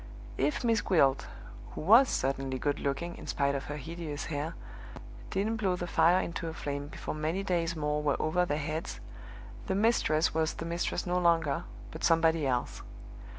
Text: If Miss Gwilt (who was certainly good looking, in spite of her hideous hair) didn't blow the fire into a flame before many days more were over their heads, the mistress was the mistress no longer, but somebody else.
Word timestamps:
If 0.39 0.63
Miss 0.63 0.81
Gwilt 0.81 1.27
(who 1.73 1.81
was 1.81 2.09
certainly 2.09 2.57
good 2.57 2.79
looking, 2.79 3.15
in 3.19 3.27
spite 3.27 3.53
of 3.53 3.65
her 3.65 3.77
hideous 3.77 4.25
hair) 4.25 4.55
didn't 5.29 5.57
blow 5.57 5.75
the 5.75 5.85
fire 5.85 6.19
into 6.19 6.47
a 6.47 6.55
flame 6.55 6.87
before 6.87 7.13
many 7.13 7.43
days 7.43 7.75
more 7.75 8.01
were 8.01 8.19
over 8.19 8.43
their 8.43 8.57
heads, 8.57 8.99
the 9.67 9.75
mistress 9.75 10.33
was 10.33 10.55
the 10.55 10.65
mistress 10.65 11.05
no 11.05 11.19
longer, 11.19 11.65
but 11.91 12.03
somebody 12.03 12.47
else. 12.47 12.81